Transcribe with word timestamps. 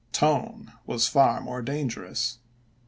Tone 0.11 0.73
was 0.87 1.07
far 1.07 1.41
more 1.41 1.61
dangerous. 1.61 2.39